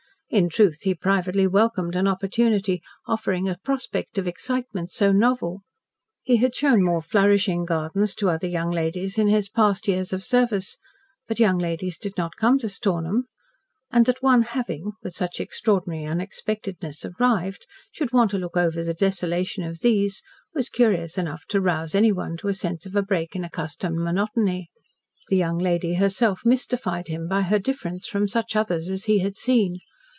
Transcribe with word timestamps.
In 0.33 0.47
truth, 0.47 0.83
he 0.83 0.95
privately 0.95 1.45
welcomed 1.45 1.93
an 1.93 2.07
opportunity 2.07 2.81
offering 3.05 3.49
a 3.49 3.57
prospect 3.65 4.17
of 4.17 4.29
excitement 4.29 4.89
so 4.89 5.11
novel. 5.11 5.63
He 6.23 6.37
had 6.37 6.55
shown 6.55 6.83
more 6.85 7.01
flourishing 7.01 7.65
gardens 7.65 8.15
to 8.15 8.29
other 8.29 8.47
young 8.47 8.71
ladies 8.71 9.17
in 9.17 9.27
his 9.27 9.49
past 9.49 9.89
years 9.89 10.13
of 10.13 10.23
service, 10.23 10.77
but 11.27 11.37
young 11.41 11.57
ladies 11.57 11.97
did 11.97 12.15
not 12.15 12.37
come 12.37 12.57
to 12.59 12.69
Stornham, 12.69 13.25
and 13.91 14.05
that 14.05 14.23
one 14.23 14.43
having, 14.43 14.93
with 15.03 15.11
such 15.11 15.41
extraordinary 15.41 16.05
unexpectedness 16.05 17.03
arrived, 17.03 17.67
should 17.91 18.13
want 18.13 18.31
to 18.31 18.37
look 18.37 18.55
over 18.55 18.81
the 18.85 18.93
desolation 18.93 19.65
of 19.65 19.81
these, 19.81 20.23
was 20.53 20.69
curious 20.69 21.17
enough 21.17 21.45
to 21.47 21.59
rouse 21.59 21.93
anyone 21.93 22.37
to 22.37 22.47
a 22.47 22.53
sense 22.53 22.85
of 22.85 22.95
a 22.95 23.03
break 23.03 23.35
in 23.35 23.43
accustomed 23.43 23.97
monotony. 23.99 24.69
The 25.27 25.35
young 25.35 25.57
lady 25.57 25.95
herself 25.95 26.43
mystified 26.45 27.09
him 27.09 27.27
by 27.27 27.41
her 27.41 27.59
difference 27.59 28.07
from 28.07 28.29
such 28.29 28.55
others 28.55 28.87
as 28.89 29.03
he 29.03 29.19
had 29.19 29.35
seen. 29.35 29.79